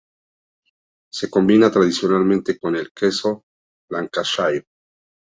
Se 1.13 1.29
combina 1.29 1.69
tradicionalmente 1.69 2.57
con 2.57 2.75
el 2.75 2.91
queso 2.91 3.43
Lancashire. 3.91 4.65